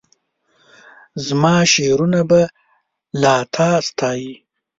زماشعرونه 1.25 2.21
به 2.29 2.41
لا 3.21 3.35
تا 3.53 3.69
ستایي 3.87 4.33